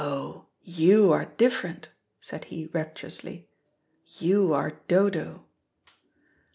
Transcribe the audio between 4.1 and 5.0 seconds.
"You are